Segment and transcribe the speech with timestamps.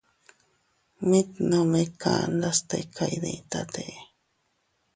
[1.09, 3.87] Mit nome kandas tika iyditate.